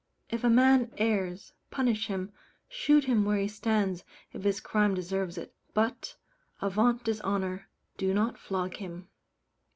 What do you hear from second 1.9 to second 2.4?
him,